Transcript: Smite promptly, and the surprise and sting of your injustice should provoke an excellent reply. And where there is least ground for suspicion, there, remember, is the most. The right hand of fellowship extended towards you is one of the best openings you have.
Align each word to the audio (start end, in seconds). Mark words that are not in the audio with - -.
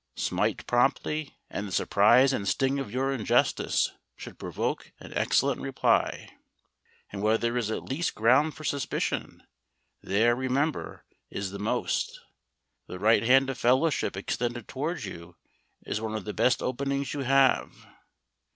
Smite 0.15 0.65
promptly, 0.65 1.37
and 1.47 1.67
the 1.67 1.71
surprise 1.71 2.33
and 2.33 2.47
sting 2.47 2.79
of 2.79 2.91
your 2.91 3.13
injustice 3.13 3.91
should 4.15 4.39
provoke 4.39 4.91
an 4.99 5.13
excellent 5.13 5.61
reply. 5.61 6.39
And 7.11 7.21
where 7.21 7.37
there 7.37 7.55
is 7.55 7.69
least 7.69 8.15
ground 8.15 8.55
for 8.55 8.63
suspicion, 8.63 9.43
there, 10.01 10.35
remember, 10.35 11.05
is 11.29 11.51
the 11.51 11.59
most. 11.59 12.19
The 12.87 12.97
right 12.97 13.21
hand 13.21 13.51
of 13.51 13.59
fellowship 13.59 14.17
extended 14.17 14.67
towards 14.67 15.05
you 15.05 15.35
is 15.85 16.01
one 16.01 16.15
of 16.15 16.25
the 16.25 16.33
best 16.33 16.63
openings 16.63 17.13
you 17.13 17.19
have. 17.19 17.85